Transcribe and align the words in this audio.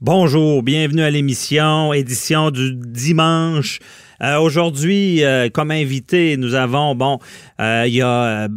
Bonjour, 0.00 0.62
bienvenue 0.62 1.02
à 1.02 1.10
l'émission, 1.10 1.92
édition 1.92 2.52
du 2.52 2.76
dimanche. 2.76 3.80
Euh, 4.22 4.38
Aujourd'hui, 4.38 5.22
euh, 5.22 5.48
comme 5.48 5.70
invité, 5.70 6.36
nous 6.36 6.54
avons, 6.54 6.94
bon, 6.94 7.18
euh, 7.60 7.84
il 7.86 7.94
y 7.94 8.02
a 8.02 8.48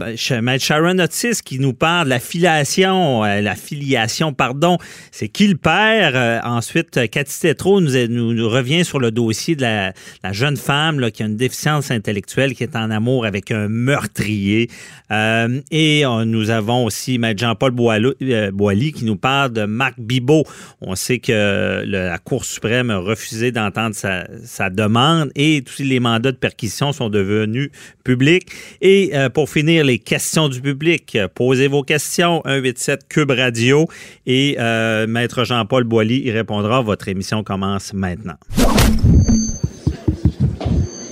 Maître 0.42 0.64
Sharon 0.64 0.98
Otis 0.98 1.42
qui 1.44 1.60
nous 1.60 1.74
parle 1.74 2.06
de 2.06 2.10
la 2.10 2.20
filiation, 2.20 3.22
la 3.24 3.56
filiation, 3.56 4.34
pardon, 4.34 4.78
c'est 5.12 5.28
qui 5.28 5.48
le 5.48 5.58
père. 5.58 6.42
Ensuite, 6.44 7.10
Cathy 7.10 7.40
Tétrault 7.40 7.82
nous, 7.82 8.50
revient 8.50 8.84
sur 8.86 9.00
le 9.00 9.12
dossier 9.12 9.56
de 9.56 9.62
la, 9.62 9.94
jeune 10.32 10.58
femme 10.58 11.12
qui 11.12 11.24
a 11.24 11.26
une 11.26 11.36
déficience 11.36 11.92
intellectuelle, 11.92 12.54
qui 12.54 12.64
est 12.64 12.76
en 12.76 12.90
amour 12.90 13.26
avec 13.26 13.52
un 13.52 13.68
meurtrier. 13.68 14.70
Et 15.72 16.04
nous 16.26 16.50
avons 16.50 16.86
aussi 16.86 17.18
Maître 17.20 17.42
Jean-Paul 17.42 17.72
Boilly 17.72 18.94
qui 18.94 19.06
nous 19.06 19.18
parle 19.18 19.52
de 19.52 19.66
Marc 19.66 20.00
Bibot. 20.00 20.46
On 20.82 20.96
sait 20.96 21.20
que 21.20 21.84
la 21.86 22.18
Cour 22.18 22.46
suprême 22.46 22.90
a 22.90 22.98
refusé 22.98 23.52
d'entendre 23.52 23.96
sa, 23.96 24.26
sa 24.44 24.70
demande 24.70 25.32
et 25.36 25.51
tous 25.60 25.82
les 25.84 26.00
mandats 26.00 26.32
de 26.32 26.38
perquisition 26.38 26.94
sont 26.94 27.10
devenus 27.10 27.70
publics. 28.04 28.48
Et 28.82 29.12
euh, 29.14 29.30
pour 29.30 29.50
finir, 29.50 29.84
les 29.84 30.00
questions 30.00 30.48
du 30.48 30.62
public. 30.62 31.18
Posez 31.36 31.68
vos 31.68 31.84
questions, 31.84 32.42
187 32.46 33.08
Cube 33.10 33.32
Radio 33.32 33.88
et 34.26 34.56
euh, 34.60 35.08
Maître 35.08 35.44
Jean-Paul 35.44 35.84
Boilly 35.84 36.22
y 36.26 36.32
répondra. 36.32 36.82
Votre 36.82 37.10
émission 37.10 37.44
commence 37.44 37.94
maintenant. 37.94 38.38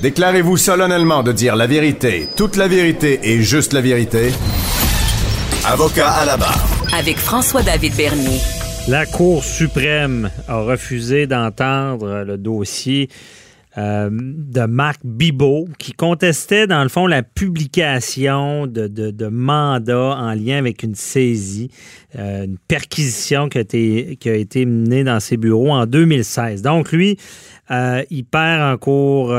Déclarez-vous 0.01 0.55
solennellement 0.55 1.23
de 1.23 1.33
dire 1.33 1.57
la 1.57 1.67
vérité, 1.67 2.29
toute 2.37 2.55
la 2.55 2.69
vérité 2.69 3.19
et 3.23 3.41
juste 3.41 3.73
la 3.73 3.81
vérité. 3.81 4.31
Avocat 5.65 6.09
à 6.09 6.25
la 6.25 6.37
barre. 6.37 6.65
Avec 6.97 7.17
François-David 7.17 7.95
Bernier. 7.97 8.39
La 8.87 9.05
Cour 9.05 9.43
suprême 9.43 10.31
a 10.47 10.61
refusé 10.61 11.27
d'entendre 11.27 12.23
le 12.25 12.37
dossier 12.37 13.09
euh, 13.79 14.09
de 14.11 14.65
Marc 14.65 14.99
Bibot 15.05 15.67
qui 15.77 15.93
contestait, 15.93 16.67
dans 16.67 16.83
le 16.83 16.89
fond, 16.89 17.07
la 17.07 17.23
publication 17.23 18.67
de, 18.67 18.87
de- 18.87 19.27
mandats 19.27 20.17
en 20.17 20.33
lien 20.33 20.57
avec 20.57 20.83
une 20.83 20.95
saisie, 20.95 21.71
euh, 22.17 22.45
une 22.45 22.57
perquisition 22.67 23.47
qui 23.47 23.57
a, 23.57 23.61
été, 23.61 24.65
menée 24.65 25.03
dans 25.03 25.19
ses 25.19 25.37
bureaux 25.37 25.71
en 25.71 25.85
2016. 25.85 26.61
Donc, 26.61 26.91
lui, 26.91 27.17
euh, 27.71 28.03
il 28.09 28.25
perd 28.25 28.61
en 28.61 28.77
cours 28.77 29.33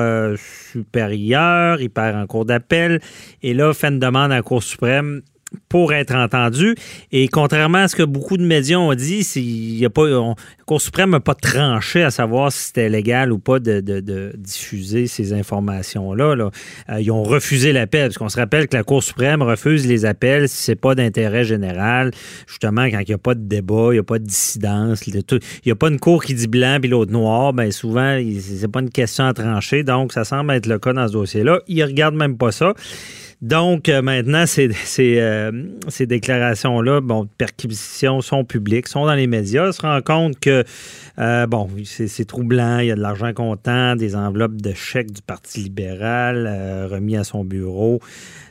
supérieur, 0.72 1.80
il 1.80 1.90
perd 1.90 2.16
en 2.16 2.26
cours 2.26 2.46
d'appel, 2.46 3.00
et 3.42 3.52
là, 3.52 3.74
fait 3.74 3.88
une 3.88 3.98
demande 3.98 4.32
à 4.32 4.36
la 4.36 4.42
Cour 4.42 4.62
suprême 4.62 5.22
pour 5.68 5.92
être 5.92 6.14
entendu. 6.14 6.74
Et 7.12 7.28
contrairement 7.28 7.78
à 7.78 7.88
ce 7.88 7.96
que 7.96 8.02
beaucoup 8.02 8.36
de 8.36 8.44
médias 8.44 8.78
ont 8.78 8.94
dit, 8.94 9.26
la 9.80 9.88
Cour 10.66 10.80
suprême 10.80 11.10
n'a 11.10 11.20
pas 11.20 11.34
tranché 11.34 12.04
à 12.04 12.10
savoir 12.10 12.52
si 12.52 12.66
c'était 12.66 12.88
légal 12.88 13.32
ou 13.32 13.38
pas 13.38 13.58
de, 13.58 14.32
diffuser 14.36 15.06
ces 15.06 15.32
informations-là. 15.32 16.36
là. 16.36 16.50
Euh, 16.90 17.00
ils 17.00 17.10
ont 17.10 17.22
refusé 17.22 17.72
l'appel, 17.72 18.08
parce 18.08 18.18
qu'on 18.18 18.28
se 18.28 18.38
rappelle 18.38 18.68
que 18.68 18.76
la 18.76 18.84
Cour 18.84 19.02
suprême 19.02 19.42
refuse 19.42 19.86
les 19.86 20.04
appels 20.04 20.48
si 20.48 20.62
c'est 20.62 20.76
pas 20.76 20.94
d'intérêt 20.94 21.44
général, 21.44 22.12
justement 22.46 22.84
quand 22.84 23.00
il 23.00 23.08
n'y 23.08 23.14
a 23.14 23.18
pas 23.18 23.34
de 23.34 23.42
débat, 23.42 23.88
il 23.90 23.94
n'y 23.94 23.98
a 23.98 24.04
pas 24.04 24.18
de 24.18 24.24
dissidence, 24.24 25.06
il 25.06 25.22
n'y 25.66 25.72
a 25.72 25.74
pas 25.74 25.88
une 25.88 25.98
cour 25.98 26.22
qui 26.22 26.34
dit 26.34 26.48
blanc 26.48 26.78
puis 26.80 26.90
l'autre 26.90 27.12
noir, 27.12 27.52
ben 27.52 27.70
souvent, 27.72 28.18
c'est 28.40 28.70
pas 28.70 28.80
une 28.80 28.90
question 28.90 29.26
à 29.26 29.34
trancher, 29.34 29.82
donc 29.82 30.12
ça 30.12 30.24
semble 30.24 30.52
être 30.52 30.66
le 30.66 30.78
cas 30.78 30.92
dans 30.92 31.08
ce 31.08 31.12
dossier-là. 31.12 31.60
Ils 31.68 31.82
regardent 31.84 32.16
même 32.16 32.36
pas 32.36 32.52
ça. 32.52 32.74
Donc, 33.42 33.88
euh, 33.88 34.02
maintenant, 34.02 34.44
ces, 34.44 34.70
ces, 34.84 35.18
euh, 35.18 35.50
déclarations-là, 35.98 37.00
bon, 37.00 37.24
de 37.24 37.30
perquisition 37.38 38.20
sont 38.20 38.44
publiques, 38.44 38.86
sont 38.86 39.06
dans 39.06 39.14
les 39.14 39.26
médias. 39.26 39.66
On 39.66 39.72
se 39.72 39.80
rend 39.80 40.02
compte 40.02 40.38
que, 40.38 40.62
euh, 41.18 41.46
bon, 41.46 41.66
c'est 41.84 42.26
troublant, 42.26 42.80
il 42.80 42.88
y 42.88 42.90
a 42.90 42.96
de 42.96 43.00
l'argent 43.00 43.32
comptant, 43.32 43.96
des 43.96 44.14
enveloppes 44.14 44.60
de 44.60 44.74
chèques 44.74 45.10
du 45.10 45.22
Parti 45.22 45.60
libéral 45.60 46.88
remis 46.90 47.16
à 47.16 47.24
son 47.24 47.42
bureau. 47.42 48.00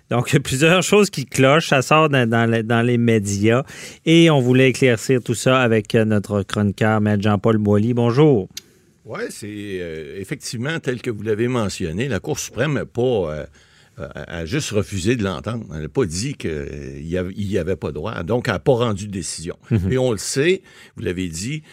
Donc, 0.09 0.31
il 0.31 0.33
y 0.33 0.37
a 0.37 0.39
plusieurs 0.39 0.81
choses 0.81 1.11
qui 1.11 1.25
clochent. 1.27 1.69
Ça 1.69 1.83
sort 1.83 2.09
dans, 2.09 2.49
les, 2.49 2.63
dans 2.63 2.81
les 2.81 2.97
médias. 2.97 3.63
Et 4.07 4.31
on 4.31 4.39
voulait 4.39 4.69
éclaircir 4.69 5.21
tout 5.21 5.35
ça 5.35 5.61
avec 5.61 5.93
notre 5.93 6.41
chroniqueur, 6.41 6.99
Maître 6.99 7.21
Jean-Paul 7.21 7.59
Boilly. 7.59 7.93
Bonjour. 7.93 8.49
Oui, 9.05 9.21
c'est 9.29 10.17
effectivement 10.17 10.79
tel 10.79 10.99
que 11.03 11.11
vous 11.11 11.21
l'avez 11.21 11.47
mentionné. 11.47 12.07
La 12.07 12.19
Cour 12.19 12.39
suprême 12.39 12.73
n'a 12.73 12.85
pas. 12.85 13.45
Euh, 13.99 14.07
a 14.13 14.45
juste 14.45 14.71
refusé 14.71 15.15
de 15.15 15.23
l'entendre. 15.23 15.65
Elle 15.73 15.83
n'a 15.83 15.89
pas 15.89 16.05
dit 16.05 16.33
qu'il 16.35 17.01
n'y 17.03 17.57
avait 17.57 17.75
pas 17.75 17.91
droit. 17.91 18.23
Donc, 18.23 18.47
elle 18.47 18.53
n'a 18.53 18.59
pas 18.59 18.73
rendu 18.73 19.07
de 19.07 19.11
décision. 19.11 19.57
Et 19.89 19.97
on 19.97 20.11
le 20.11 20.17
sait, 20.17 20.61
vous 20.95 21.03
l'avez 21.03 21.27
dit, 21.27 21.63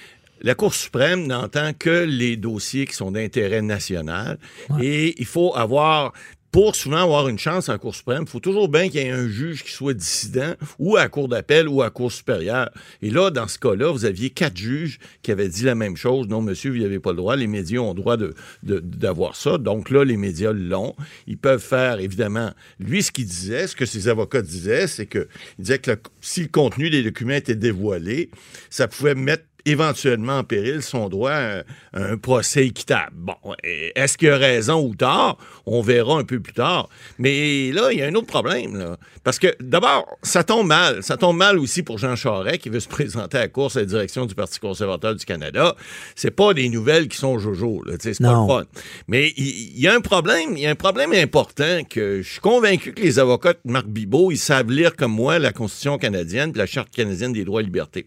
la 0.42 0.54
Cour 0.54 0.75
suprême 0.75 1.26
n'entend 1.26 1.72
que 1.72 2.04
les 2.04 2.37
dossiers 2.37 2.87
qui 2.87 2.94
sont 2.94 3.10
d'intérêt 3.10 3.62
national. 3.62 4.38
Et 4.81 5.14
il 5.19 5.26
faut 5.26 5.54
avoir. 5.56 6.12
Pour 6.52 6.74
souvent 6.74 7.02
avoir 7.02 7.28
une 7.28 7.38
chance 7.38 7.68
en 7.68 7.76
Cour 7.76 7.94
suprême, 7.94 8.22
il 8.22 8.28
faut 8.28 8.40
toujours 8.40 8.68
bien 8.70 8.88
qu'il 8.88 9.00
y 9.00 9.04
ait 9.04 9.10
un 9.10 9.28
juge 9.28 9.62
qui 9.62 9.72
soit 9.72 9.92
dissident 9.92 10.54
ou 10.78 10.96
à 10.96 11.08
Cour 11.08 11.28
d'appel 11.28 11.68
ou 11.68 11.82
à 11.82 11.90
Cour 11.90 12.10
supérieure. 12.10 12.70
Et 13.02 13.10
là, 13.10 13.30
dans 13.30 13.46
ce 13.46 13.58
cas-là, 13.58 13.90
vous 13.92 14.06
aviez 14.06 14.30
quatre 14.30 14.56
juges 14.56 14.98
qui 15.22 15.32
avaient 15.32 15.48
dit 15.50 15.64
la 15.64 15.74
même 15.74 15.96
chose. 15.98 16.28
Non, 16.28 16.40
monsieur, 16.40 16.70
vous 16.70 16.78
n'avez 16.78 16.98
pas 16.98 17.10
le 17.10 17.16
droit. 17.18 17.36
Les 17.36 17.46
médias 17.46 17.80
ont 17.80 17.90
le 17.92 18.00
droit 18.00 18.16
de- 18.16 18.34
de- 18.62 18.78
d'avoir 18.80 19.36
ça. 19.36 19.58
Donc 19.58 19.90
là, 19.90 20.02
les 20.04 20.16
médias 20.16 20.52
l'ont. 20.52 20.94
Ils 21.26 21.36
peuvent 21.36 21.62
faire, 21.62 22.00
évidemment, 22.00 22.52
lui, 22.80 23.02
ce 23.02 23.12
qu'il 23.12 23.26
disait, 23.26 23.66
ce 23.66 23.76
que 23.76 23.84
ses 23.84 24.08
avocats 24.08 24.40
disaient, 24.42 24.86
c'est 24.86 25.06
que 25.06 25.28
il 25.58 25.62
disait 25.64 25.78
que 25.78 25.90
si 26.22 26.40
le 26.42 26.48
contenu 26.48 26.88
des 26.88 27.02
documents 27.02 27.34
était 27.34 27.54
dévoilé, 27.54 28.30
ça 28.70 28.88
pouvait 28.88 29.14
mettre 29.14 29.44
éventuellement 29.66 30.38
en 30.38 30.44
péril 30.44 30.82
son 30.82 31.09
droit 31.09 31.32
à, 31.32 31.62
un 31.93 32.16
procès 32.16 32.66
équitable. 32.66 33.12
Bon, 33.15 33.34
est-ce 33.62 34.16
qu'il 34.16 34.31
a 34.31 34.37
raison 34.37 34.81
ou 34.81 34.94
tort? 34.94 35.38
On 35.66 35.82
verra 35.82 36.19
un 36.19 36.25
peu 36.25 36.41
plus 36.41 36.53
tard. 36.53 36.88
Mais 37.19 37.72
là, 37.72 37.93
il 37.93 37.99
y 37.99 38.03
a 38.03 38.06
un 38.06 38.15
autre 38.15 38.26
problème. 38.26 38.76
Là. 38.76 38.97
Parce 39.25 39.38
que, 39.38 39.49
d'abord, 39.60 40.06
ça 40.22 40.44
tombe 40.44 40.69
mal. 40.69 41.03
Ça 41.03 41.16
tombe 41.16 41.37
mal 41.37 41.59
aussi 41.59 41.82
pour 41.82 41.99
Jean 41.99 42.16
Charest, 42.16 42.59
qui 42.59 42.69
veut 42.69 42.81
se 42.81 42.88
présenter 42.88 43.38
à 43.38 43.41
la 43.41 43.49
course 43.49 43.76
à 43.76 43.81
la 43.81 43.87
direction 43.87 44.25
du 44.25 44.34
Parti 44.34 44.60
conservateur 44.60 45.15
du 45.15 45.25
Canada. 45.25 45.75
C'est 46.15 46.31
pas 46.31 46.55
des 46.55 46.69
nouvelles 46.69 47.09
qui 47.09 47.16
sont 47.16 47.38
jojo. 47.38 47.82
C'est 47.99 48.21
pas 48.22 48.41
le 48.41 48.47
fun. 48.47 48.65
Mais 49.09 49.32
il 49.37 49.78
y, 49.78 49.88
a 49.88 49.94
un 49.94 50.00
problème. 50.00 50.53
Il 50.53 50.60
y 50.60 50.66
a 50.66 50.71
un 50.71 50.76
problème 50.76 51.12
important 51.12 51.82
que 51.88 52.22
je 52.22 52.28
suis 52.28 52.41
convaincu 52.41 52.93
que 52.93 53.03
les 53.03 53.19
avocats 53.19 53.55
de 53.55 53.59
Marc 53.65 53.87
Bibot, 53.87 54.31
ils 54.31 54.38
savent 54.38 54.71
lire 54.71 54.94
comme 54.94 55.12
moi 55.12 55.38
la 55.38 55.53
Constitution 55.53 55.99
canadienne 55.99 56.53
et 56.55 56.59
la 56.59 56.66
Charte 56.66 56.91
canadienne 56.91 57.32
des 57.32 57.44
droits 57.44 57.62
et 57.62 57.65
libertés. 57.65 58.05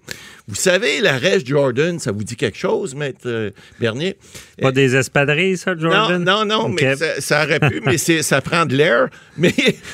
Vous 0.47 0.55
savez, 0.55 1.01
l'arrêt 1.01 1.39
Jordan, 1.49 1.99
ça 1.99 2.11
vous 2.11 2.23
dit 2.23 2.35
quelque 2.35 2.57
chose, 2.57 2.93
maître 2.95 3.21
euh, 3.25 3.49
Bernier? 3.79 4.17
Pas 4.61 4.71
des 4.71 4.95
espadrilles, 4.95 5.57
ça, 5.57 5.75
Jordan? 5.75 6.23
Non, 6.23 6.45
non, 6.45 6.61
non, 6.61 6.69
mais 6.69 6.95
ça, 6.95 7.19
ça 7.19 7.43
aurait 7.43 7.59
pu, 7.59 7.81
mais 7.83 7.97
ça 7.97 8.41
prend 8.41 8.65
de 8.65 8.75
l'air. 8.75 9.07
Mais 9.37 9.53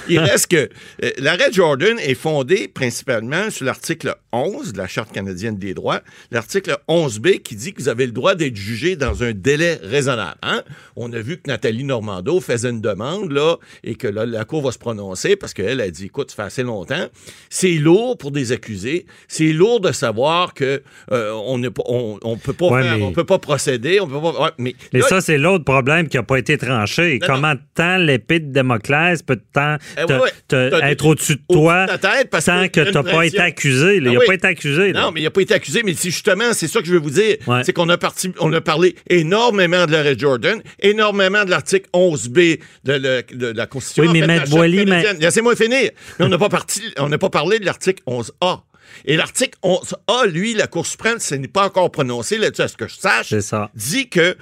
il 0.10 0.18
reste 0.18 0.48
que 0.48 0.70
euh, 1.04 1.12
l'arrêt 1.20 1.52
Jordan 1.52 2.00
est 2.00 2.16
fondé 2.16 2.68
principalement 2.68 3.52
sur 3.52 3.66
l'article 3.66 4.16
11 4.32 4.74
de 4.74 4.78
la 4.80 4.88
Charte 4.88 5.12
canadienne 5.12 5.58
des 5.58 5.76
droits, 5.76 6.02
l'article 6.32 6.78
11b 6.90 7.42
qui 7.44 7.56
dit 7.56 7.74
que 7.74 7.82
vous 7.82 7.90
avez 7.90 8.08
le 8.08 8.12
droit 8.12 8.34
d'être 8.34 8.56
jugé 8.56 8.96
dans 8.96 9.24
un 9.24 9.34
délai 9.34 9.80
raisonnable. 9.84 10.40
hein? 10.42 10.64
On 10.96 11.14
a 11.14 11.20
vu 11.20 11.38
que 11.38 11.48
Nathalie 11.48 11.84
Normando 11.84 12.40
faisait 12.40 12.72
une 12.72 12.82
demande, 12.82 13.32
là, 13.32 13.58
et 13.84 13.96
que 13.96 14.08
là, 14.08 14.26
la 14.26 14.46
Cour 14.46 14.64
va 14.64 14.72
se 14.72 14.80
prononcer 14.80 15.36
parce 15.36 15.54
qu'elle 15.54 15.80
a 15.80 15.90
dit, 15.92 16.06
écoute, 16.06 16.32
ça 16.32 16.38
fait 16.38 16.42
assez 16.44 16.64
longtemps. 16.64 17.08
C'est 17.50 17.74
lourd 17.74 18.18
pour 18.18 18.32
des 18.32 18.52
accusés. 18.52 19.06
C'est 19.28 19.54
lourd 19.54 19.80
de 19.80 19.92
savoir 19.92 20.54
que 20.54 20.82
euh, 21.12 21.32
on 21.46 21.58
ne 21.58 21.70
on, 21.86 22.20
on 22.24 22.38
peut 22.38 22.54
pas 22.54 22.66
Ouais, 22.68 22.84
faire- 22.84 22.98
mais- 22.98 23.04
on 23.04 23.12
peut 23.12 23.24
pas 23.24 23.40
procéder, 23.40 24.00
on 24.00 24.08
peut 24.08 24.22
pas. 24.22 24.42
ouais, 24.44 24.50
mais 24.58 24.76
Mais 24.94 25.00
là, 25.00 25.08
ça, 25.08 25.22
c'est 25.22 25.38
l'autre 25.38 25.64
problème 25.64 26.08
qui 26.08 26.18
n'a 26.18 26.24
pas 26.24 26.38
été 26.38 26.58
tranché. 26.58 27.20
Non, 27.22 27.28
Comment 27.28 27.54
tant 27.74 27.98
l'épée 27.98 28.40
de 28.40 28.52
Damoclès 28.52 29.22
peut 29.24 29.40
tant 29.54 29.78
Eh 29.98 30.04
ouais, 30.12 30.30
T'as- 30.48 30.90
être 30.92 31.06
au-dessus 31.06 31.36
de 31.36 31.42
toi 31.54 31.86
ta 31.88 31.98
tête 31.98 32.30
parce 32.30 32.46
tant 32.46 32.68
que 32.68 32.82
tu 32.82 32.92
n'as 32.92 33.04
pas 33.04 33.26
été 33.26 33.40
accusé? 33.40 34.00
là? 34.00 34.10
Ah 34.10 34.10
Il 34.10 34.14
n'a 34.14 34.20
oui. 34.20 34.26
pas 34.28 34.34
été 34.36 34.48
accusé. 34.48 34.94
là. 34.94 35.02
Non, 35.02 35.12
mais 35.12 35.22
il 35.22 35.24
n'a 35.24 35.32
pas 35.32 35.42
été 35.42 35.54
accusé, 35.54 35.82
mais 35.84 35.94
c'est 35.94 36.10
justement, 36.10 36.54
c'est 36.54 36.68
ça 36.68 36.80
que 36.82 36.88
je 36.88 36.94
veux 36.94 37.00
vous 37.00 37.10
dire. 37.10 37.38
C'est 37.64 37.74
qu'on 37.74 37.90
a, 37.90 37.98
parti, 37.98 38.32
on 38.40 38.52
a 38.54 38.62
parlé 38.62 38.96
énormément 39.10 39.86
de 39.86 39.92
l'arrêt 39.92 40.16
Jordan, 40.18 40.62
énormément 40.82 41.44
de 41.46 41.50
l'article 41.50 41.90
11B 41.94 42.60
de, 42.84 42.94
le- 42.94 43.24
de 43.36 43.48
la 43.48 43.66
Constitution. 43.66 44.04
Oui, 44.12 44.20
mais 44.20 44.24
en 44.26 44.28
fait, 44.28 44.28
Maître 44.28 44.86
canadienne. 44.86 45.18
Laissez-moi 45.20 45.56
finir. 45.56 45.92
Mais 46.20 46.26
on 46.26 46.30
n'a 46.30 46.38
pas, 46.38 46.50
parti- 46.50 46.94
on 47.00 47.10
n'a 47.10 47.18
pas 47.18 47.30
parlé 47.30 47.60
de 47.60 47.66
l'article 47.66 48.02
11A. 48.08 48.62
Et 49.06 49.18
l'article 49.18 49.58
11A, 49.64 50.28
lui, 50.28 50.54
la 50.54 50.68
Cour 50.68 50.86
suprême, 50.86 51.20
ce 51.20 51.36
n'est 51.36 51.48
pas 51.48 51.66
encore 51.66 51.92
prononcé 51.92 52.38
là-dessus, 52.38 52.62
à 52.64 52.68
ce 52.68 52.78
que 52.78 52.88
je 52.88 52.96
sache, 52.96 53.38
ça. 53.40 53.70
dit 53.76 54.10
que 54.10 54.38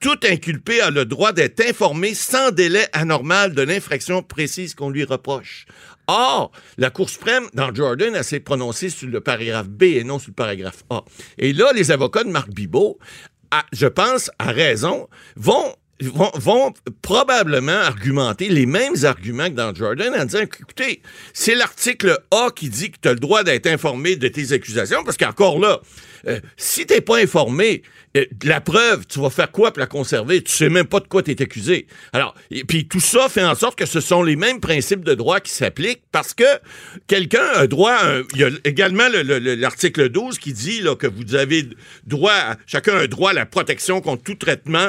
tout 0.00 0.18
inculpé 0.24 0.80
a 0.80 0.90
le 0.90 1.04
droit 1.04 1.32
d'être 1.32 1.60
informé 1.68 2.14
sans 2.14 2.50
délai 2.50 2.86
anormal 2.92 3.54
de 3.54 3.62
l'infraction 3.62 4.22
précise 4.22 4.74
qu'on 4.74 4.90
lui 4.90 5.04
reproche. 5.04 5.66
Or, 6.06 6.52
la 6.78 6.90
Cour 6.90 7.10
suprême, 7.10 7.44
dans 7.52 7.74
Jordan, 7.74 8.14
elle 8.14 8.24
s'est 8.24 8.40
prononcée 8.40 8.88
sur 8.90 9.08
le 9.08 9.20
paragraphe 9.20 9.68
B 9.68 9.82
et 9.84 10.04
non 10.04 10.18
sur 10.18 10.30
le 10.30 10.34
paragraphe 10.34 10.82
A. 10.90 11.04
Et 11.36 11.52
là, 11.52 11.70
les 11.74 11.90
avocats 11.90 12.24
de 12.24 12.30
Marc 12.30 12.48
Bibot, 12.50 12.98
à- 13.50 13.66
je 13.72 13.86
pense, 13.86 14.30
à 14.38 14.50
raison, 14.52 15.08
vont 15.36 15.74
vont, 16.00 16.72
probablement 17.02 17.72
argumenter 17.72 18.48
les 18.48 18.66
mêmes 18.66 18.94
arguments 19.04 19.46
que 19.46 19.54
dans 19.54 19.74
Jordan 19.74 20.14
en 20.14 20.24
disant 20.24 20.40
écoutez, 20.42 21.02
c'est 21.32 21.54
l'article 21.54 22.18
A 22.30 22.48
qui 22.54 22.68
dit 22.68 22.90
que 22.90 22.98
tu 23.02 23.08
as 23.08 23.12
le 23.14 23.18
droit 23.20 23.42
d'être 23.42 23.66
informé 23.66 24.16
de 24.16 24.28
tes 24.28 24.52
accusations, 24.52 25.02
parce 25.04 25.16
qu'encore 25.16 25.58
là, 25.58 25.80
euh, 26.26 26.40
si 26.56 26.86
t'es 26.86 27.00
pas 27.00 27.16
informé, 27.18 27.82
euh, 28.16 28.24
la 28.42 28.60
preuve, 28.60 29.06
tu 29.06 29.20
vas 29.20 29.30
faire 29.30 29.50
quoi 29.52 29.70
pour 29.72 29.80
la 29.80 29.86
conserver? 29.86 30.42
Tu 30.42 30.50
sais 30.52 30.68
même 30.68 30.86
pas 30.86 31.00
de 31.00 31.06
quoi 31.06 31.22
tu 31.22 31.30
es 31.30 31.42
accusé. 31.42 31.86
Alors, 32.12 32.34
et 32.50 32.64
puis 32.64 32.88
tout 32.88 33.00
ça 33.00 33.28
fait 33.28 33.44
en 33.44 33.54
sorte 33.54 33.78
que 33.78 33.86
ce 33.86 34.00
sont 34.00 34.22
les 34.22 34.34
mêmes 34.36 34.60
principes 34.60 35.04
de 35.04 35.14
droit 35.14 35.40
qui 35.40 35.52
s'appliquent 35.52 36.02
parce 36.10 36.32
que 36.34 36.44
quelqu'un 37.06 37.46
a 37.54 37.66
droit 37.66 37.98
Il 38.34 38.40
y 38.40 38.44
a 38.44 38.48
également 38.64 39.08
le- 39.08 39.22
le- 39.22 39.38
le- 39.38 39.54
l'article 39.54 40.08
12 40.08 40.38
qui 40.38 40.52
dit 40.52 40.80
là, 40.80 40.96
que 40.96 41.06
vous 41.06 41.34
avez 41.34 41.68
droit, 42.06 42.32
à- 42.32 42.56
chacun 42.66 42.96
a 42.96 43.06
droit 43.06 43.30
à 43.30 43.34
la 43.34 43.46
protection 43.46 44.00
contre 44.00 44.22
tout 44.22 44.34
traitement 44.34 44.88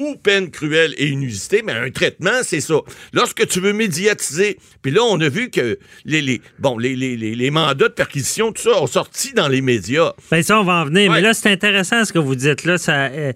ou 0.00 0.16
peine 0.16 0.50
cruelle 0.50 0.94
et 0.98 1.08
inusitée, 1.08 1.62
mais 1.64 1.72
un 1.72 1.90
traitement, 1.90 2.42
c'est 2.42 2.60
ça. 2.60 2.74
Lorsque 3.12 3.46
tu 3.46 3.60
veux 3.60 3.72
médiatiser, 3.72 4.58
puis 4.82 4.90
là, 4.90 5.02
on 5.02 5.20
a 5.20 5.28
vu 5.28 5.50
que 5.50 5.78
les, 6.04 6.20
les, 6.20 6.40
bon, 6.58 6.78
les, 6.78 6.96
les, 6.96 7.16
les, 7.16 7.34
les 7.34 7.50
mandats 7.50 7.88
de 7.88 7.94
perquisition, 7.94 8.52
tout 8.52 8.62
ça, 8.62 8.82
ont 8.82 8.86
sorti 8.86 9.32
dans 9.32 9.48
les 9.48 9.60
médias. 9.60 10.12
Ben 10.30 10.42
ça, 10.42 10.60
on 10.60 10.64
va 10.64 10.82
en 10.82 10.84
venir. 10.86 11.10
Ouais. 11.10 11.16
Mais 11.16 11.22
là, 11.22 11.34
c'est 11.34 11.50
intéressant 11.50 12.04
ce 12.04 12.12
que 12.12 12.18
vous 12.18 12.34
dites 12.34 12.64
là. 12.64 12.76
Ça, 12.78 13.06
euh, 13.06 13.32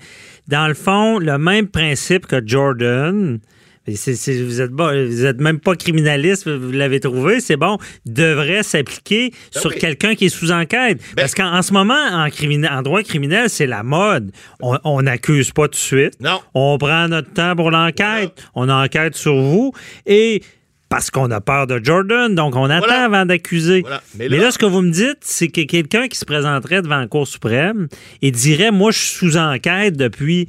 dans 0.49 0.67
le 0.67 0.75
fond, 0.75 1.19
le 1.19 1.39
même 1.39 1.69
principe 1.69 2.27
que 2.27 2.45
Jordan. 2.45 3.39
Vous 3.93 4.61
êtes 4.61 4.75
pas- 4.77 5.05
vous 5.05 5.25
êtes 5.25 5.41
même 5.41 5.59
pas 5.61 5.75
criminaliste, 5.77 6.49
vous 6.49 6.73
l'avez 6.73 7.01
trouvé, 7.01 7.41
c'est 7.41 7.57
bon, 7.57 7.79
devrait 8.07 8.63
s'appliquer 8.63 9.33
sur 9.51 9.71
Ben 9.71 9.75
oui. 9.75 9.81
quelqu'un 9.81 10.15
qui 10.15 10.27
est 10.27 10.29
sous 10.29 10.51
enquête. 10.51 10.99
Ben- 10.99 11.23
Parce 11.23 11.35
qu'en 11.35 11.53
en 11.55 11.63
ce 11.63 11.73
moment, 11.73 11.95
en, 11.95 12.83
droit 12.83 13.03
criminel, 13.03 13.49
c'est 13.51 13.67
la 13.67 13.83
mode. 13.83 14.31
On- 14.61 15.03
n'accuse 15.03 15.51
pas 15.53 15.65
tout 15.69 15.73
de 15.73 15.77
suite. 15.77 16.15
Non. 16.21 16.41
On 16.55 16.77
prend 16.79 17.09
notre 17.09 17.33
temps 17.33 17.55
pour 17.57 17.71
l'enquête. 17.71 18.33
On 18.55 18.69
enquête 18.69 19.15
sur 19.17 19.37
vous. 19.37 19.73
Et 20.07 20.43
parce 20.89 21.11
qu'on 21.11 21.31
a 21.31 21.41
peur 21.41 21.67
de 21.67 21.81
Jordan, 21.83 22.35
donc 22.35 22.57
on 22.57 22.65
attend 22.71 22.87
Voilà. 22.87 23.05
avant 23.05 23.27
d'accuser. 23.27 23.83
Voilà. 23.83 24.03
Mais, 24.19 24.29
Mais 24.29 24.39
là- 24.39 24.51
ce 24.51 24.59
que 24.59 24.65
vous 24.67 24.81
me 24.83 24.91
dites, 24.91 25.19
c'est 25.21 25.49
que 25.49 25.61
quelqu'un 25.63 26.09
qui 26.09 26.19
se 26.19 26.25
présenterait 26.25 26.83
devant 26.83 26.97
la 26.99 27.07
Cour 27.07 27.29
suprême 27.29 27.89
et 28.23 28.31
dirait 28.31 28.71
Moi, 28.71 28.91
je 28.91 28.99
suis 28.99 29.17
sous 29.19 29.37
enquête 29.37 29.97
depuis. 29.97 30.49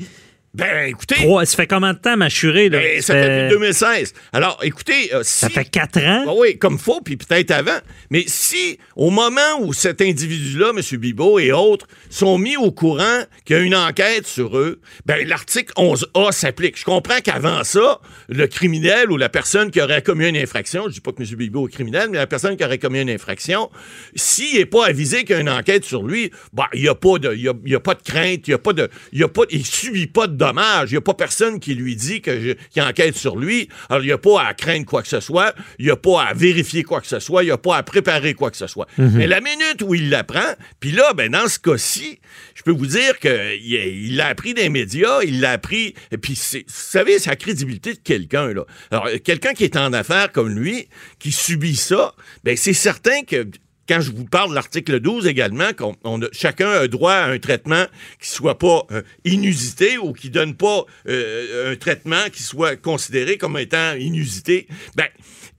Ben, 0.56 0.88
écoutez, 0.88 1.16
Trois, 1.16 1.46
ça 1.46 1.56
fait 1.58 1.68
combien 1.68 1.94
de 1.94 2.00
temps 2.00 2.18
m'assurer? 2.18 2.70
là? 2.70 2.80
ben, 2.80 3.02
ça 3.04 3.14
fait 3.14 3.44
depuis 3.44 3.50
2016. 3.60 4.14
Alors, 4.34 4.60
écoutez, 4.64 5.14
euh, 5.14 5.22
si... 5.24 5.42
ça 5.42 5.50
fait 5.50 5.66
quatre 5.66 6.00
ans? 6.00 6.26
Ah 6.28 6.34
oui, 6.36 6.58
comme 6.58 6.80
faut, 6.80 7.02
puis 7.02 7.18
peut-être 7.18 7.52
avant. 7.52 7.78
Mais 8.10 8.24
si, 8.26 8.80
au 8.96 9.12
moment 9.12 9.60
où 9.62 9.74
cet 9.74 10.02
individu-là, 10.02 10.72
M. 10.76 10.98
Bibot 10.98 11.38
et 11.38 11.52
autres, 11.52 11.86
sont 12.10 12.40
mis 12.40 12.58
au 12.58 12.72
courant 12.72 13.22
qu'il 13.46 13.58
y 13.58 13.60
a 13.60 13.62
une 13.62 13.76
enquête 13.76 14.26
sur 14.26 14.58
eux, 14.58 14.82
ben 15.06 15.28
l'article 15.28 15.72
11A 15.78 16.32
s'applique. 16.32 16.80
Je 16.80 16.84
comprends 16.86 17.20
qu'avant 17.24 17.64
ça, 17.64 18.00
le 18.28 18.48
criminel 18.48 19.12
ou 19.12 19.18
la 19.18 19.30
personne 19.30 19.70
qui 19.70 19.80
aurait 19.82 20.02
commis 20.02 20.28
une 20.28 20.38
infraction, 20.38 20.86
je 20.88 20.94
dis 20.94 21.02
pas 21.02 21.12
que 21.12 21.22
M. 21.22 21.30
Bibot 21.36 21.68
est 21.68 21.72
criminel, 21.72 22.10
mais 22.10 22.18
la 22.18 22.28
personne 22.28 22.58
qui 22.58 22.64
aurait 22.64 22.80
commis 22.80 23.00
une 23.02 23.12
infraction, 23.12 23.70
s'il 24.16 24.58
n'est 24.58 24.66
pas 24.66 24.88
avisé 24.88 25.26
qu'il 25.26 25.36
y 25.36 25.38
a 25.38 25.42
une 25.42 25.50
enquête 25.50 25.86
sur 25.86 26.02
lui, 26.02 26.32
ben, 26.54 26.66
il 26.74 26.82
n'y 26.82 26.88
a, 26.88 26.96
pas 26.96 27.20
de- 27.20 27.36
y 27.36 27.48
a, 27.48 27.54
il 27.64 27.72
y 27.72 27.76
a 27.76 27.80
pas 27.80 27.94
de 27.94 28.02
crainte, 28.02 28.48
il 28.48 28.52
y 28.52 28.54
a 28.56 28.58
pas 28.58 28.74
de, 28.74 28.90
il 29.14 29.20
y 29.20 29.24
a 29.24 29.28
pas, 29.28 29.44
il 29.52 29.64
subit 29.64 30.08
pas 30.08 30.26
de 30.26 30.39
dommages, 30.40 30.90
il 30.90 30.94
n'y 30.94 30.98
a 30.98 31.02
pas 31.02 31.14
personne 31.14 31.60
qui 31.60 31.76
lui 31.76 31.96
dit 31.96 32.22
que 32.22 32.40
je- 32.40 32.54
qu'il 32.72 32.82
enquête 32.82 33.16
sur 33.16 33.38
lui, 33.38 33.70
alors 33.90 34.02
il 34.02 34.08
n'y 34.08 34.12
a 34.12 34.18
pas 34.18 34.42
à 34.44 34.54
craindre 34.56 34.86
quoi 34.88 35.04
que 35.04 35.08
ce 35.08 35.20
soit, 35.20 35.54
il 35.78 35.86
n'y 35.86 35.92
a 35.92 35.96
pas 35.96 36.24
à 36.24 36.34
vérifier 36.34 36.82
quoi 36.84 37.00
que 37.02 37.08
ce 37.08 37.20
soit, 37.20 37.44
il 37.44 37.48
n'y 37.48 37.52
a 37.52 37.58
pas 37.58 37.78
à 37.78 37.84
préparer 37.84 38.34
quoi 38.34 38.50
que 38.50 38.58
ce 38.58 38.66
soit. 38.66 38.88
Mais 38.98 39.28
la 39.28 39.42
minute 39.42 39.84
où 39.84 39.94
il 39.94 40.10
l'apprend, 40.10 40.56
puis 40.80 40.92
là, 40.92 41.14
ben, 41.14 41.30
dans 41.32 41.48
ce 41.48 41.60
cas-ci, 41.60 42.20
je 42.56 42.64
peux 42.64 42.72
vous 42.72 42.88
dire 42.88 43.20
qu'il 43.20 43.60
il 43.62 44.16
l'a 44.16 44.28
appris 44.28 44.54
des 44.56 44.70
médias, 44.70 45.20
il 45.24 45.42
l'a 45.42 45.52
appris, 45.52 45.94
et 46.12 46.18
puis 46.18 46.36
c'est- 46.36 46.60
vous 46.60 46.64
savez, 46.74 47.20
c'est 47.20 47.30
la 47.30 47.36
crédibilité 47.36 47.94
de 47.94 48.00
quelqu'un, 48.00 48.54
là. 48.54 48.64
Alors, 48.90 49.08
quelqu'un 49.24 49.54
qui 49.54 49.66
est 49.66 49.76
en 49.78 49.94
affaires 49.94 50.32
comme 50.32 50.58
lui, 50.58 50.88
qui 51.20 51.32
subit 51.32 51.76
ça, 51.76 52.14
ben, 52.44 52.56
c'est 52.58 52.74
certain 52.74 53.24
que 53.24 53.46
quand 53.90 54.02
je 54.02 54.12
vous 54.12 54.26
parle 54.26 54.52
de 54.52 54.56
l'article 54.56 55.00
12 55.00 55.26
également, 55.26 55.74
qu'on 55.76 55.96
on 56.04 56.22
a- 56.22 56.28
chacun 56.32 56.70
a 56.70 56.88
droit 56.88 57.12
à 57.14 57.26
un 57.32 57.40
traitement 57.40 57.86
qui 58.22 58.30
soit 58.30 58.58
pas 58.60 58.84
euh, 58.92 59.02
inusité 59.26 59.98
ou 59.98 60.14
qui 60.14 60.30
donne 60.30 60.54
pas 60.56 60.86
euh, 61.08 61.74
un 61.74 61.76
traitement 61.76 62.30
qui 62.32 62.44
soit 62.44 62.76
considéré 62.76 63.38
comme 63.38 63.58
étant 63.58 63.94
inusité, 63.96 64.68
ben, 64.96 65.08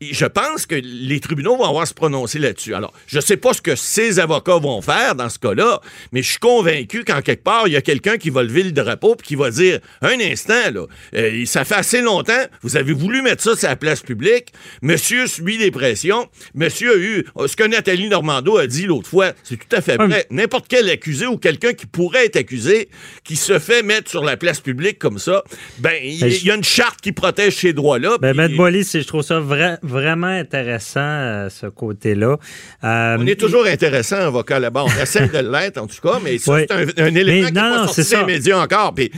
je 0.01 0.25
pense 0.25 0.65
que 0.67 0.75
les 0.75 1.21
tribunaux 1.21 1.57
vont 1.57 1.65
avoir 1.65 1.83
à 1.83 1.87
se 1.87 1.93
prononcer 1.95 2.39
là-dessus. 2.39 2.75
Alors, 2.75 2.93
je 3.07 3.21
sais 3.21 3.37
pas 3.37 3.53
ce 3.53 3.61
que 3.61 3.77
ces 3.77 4.19
avocats 4.19 4.57
vont 4.59 4.81
faire 4.81 5.15
dans 5.15 5.29
ce 5.29 5.39
cas-là, 5.39 5.81
mais 6.13 6.23
je 6.23 6.31
suis 6.31 6.39
convaincu 6.39 7.05
qu'en 7.05 7.21
quelque 7.21 7.43
part, 7.45 7.67
il 7.69 7.73
y 7.75 7.77
a 7.77 7.83
quelqu'un 7.83 8.17
qui 8.17 8.31
va 8.31 8.43
lever 8.43 8.63
le 8.63 8.73
drapeau 8.73 9.15
puis 9.15 9.29
qui 9.29 9.35
va 9.35 9.51
dire, 9.51 9.79
un 10.01 10.19
instant, 10.21 10.71
là, 10.73 10.87
euh, 11.17 11.45
ça 11.45 11.65
fait 11.65 11.75
assez 11.75 12.01
longtemps, 12.01 12.45
vous 12.63 12.77
avez 12.77 12.93
voulu 12.95 13.21
mettre 13.23 13.43
ça 13.43 13.57
sur 13.57 13.69
la 13.69 13.77
place 13.77 14.01
publique, 14.01 14.53
monsieur 14.81 15.27
subit 15.27 15.59
des 15.59 15.71
pressions, 15.71 16.29
monsieur 16.55 16.95
a 16.95 16.97
eu, 16.97 17.27
ce 17.47 17.55
que 17.57 17.65
Nathalie 17.65 18.09
Normando 18.09 18.57
a 18.57 18.67
dit 18.67 18.87
l'autre 18.87 19.09
fois, 19.09 19.33
c'est 19.45 19.57
tout 19.59 19.77
à 19.77 19.81
fait 19.83 19.99
Ouais, 20.01 20.07
vrai. 20.07 20.27
N'importe 20.31 20.67
quel 20.69 20.89
accusé 20.89 21.27
ou 21.27 21.37
quelqu'un 21.37 21.73
qui 21.75 21.85
pourrait 21.87 22.25
être 22.27 22.37
accusé, 22.37 22.89
qui 23.25 23.37
se 23.37 23.59
fait 23.59 23.83
mettre 23.83 24.09
sur 24.09 24.25
la 24.25 24.37
place 24.39 24.61
publique 24.61 24.99
comme 24.99 25.19
ça, 25.19 25.45
ben, 25.79 25.93
il 26.03 26.21
Ben, 26.21 26.33
y 26.43 26.51
a 26.51 26.55
une 26.55 26.65
charte 26.65 27.01
qui 27.03 27.13
protège 27.13 27.57
ces 27.57 27.73
droits-là. 27.73 28.17
Ben, 28.21 28.35
Maître 28.35 28.57
Boily, 28.57 28.85
c'est- 28.85 29.03
je 29.03 29.07
trouve 29.07 29.23
ça 29.23 29.41
vra- 29.41 29.79
vraiment 29.91 30.27
intéressant, 30.29 31.01
euh, 31.01 31.49
ce 31.51 31.67
côté-là. 31.67 32.39
Euh, 32.85 33.17
On 33.19 33.27
est 33.27 33.39
toujours 33.39 33.67
intéressant, 33.67 34.17
avocat 34.17 34.59
là-bas. 34.59 34.85
On 34.87 35.03
essaie 35.03 35.29
de 35.29 35.39
l'être, 35.39 35.79
en 35.79 35.87
tout 35.87 36.01
cas, 36.03 36.19
mais 36.23 36.39
ça, 36.39 36.53
Oui. 36.55 36.63
c'est 36.69 36.73
un, 37.01 37.05
un 37.07 37.15
élément 37.15 37.43
Mais 37.43 37.47
qui 37.49 37.53
non, 37.53 37.87
pas 37.87 37.89
sorti 37.89 38.15
des 38.17 38.25
médias 38.33 38.59
encore. 38.63 38.95
Puis, 38.95 39.11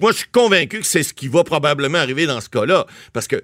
moi, 0.00 0.12
je 0.12 0.16
suis 0.18 0.28
convaincu 0.32 0.80
que 0.80 0.86
c'est 0.86 1.02
ce 1.02 1.14
qui 1.14 1.28
va 1.28 1.44
probablement 1.44 1.98
arriver 1.98 2.26
dans 2.26 2.40
ce 2.40 2.48
cas-là. 2.48 2.86
Parce 3.12 3.28
que 3.28 3.36
euh, 3.36 3.40